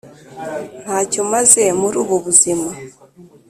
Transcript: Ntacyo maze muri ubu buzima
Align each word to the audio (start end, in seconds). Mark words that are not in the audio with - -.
Ntacyo 0.83 1.21
maze 1.33 1.61
muri 1.81 1.95
ubu 2.03 2.15
buzima 2.25 2.69